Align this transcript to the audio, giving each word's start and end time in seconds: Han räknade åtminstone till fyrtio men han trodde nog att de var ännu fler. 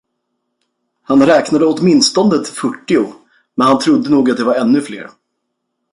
Han 1.03 1.25
räknade 1.25 1.65
åtminstone 1.65 2.43
till 2.43 2.53
fyrtio 2.53 3.13
men 3.55 3.67
han 3.67 3.79
trodde 3.79 4.09
nog 4.09 4.31
att 4.31 4.37
de 4.37 4.43
var 4.43 4.55
ännu 4.55 4.81
fler. 4.81 5.09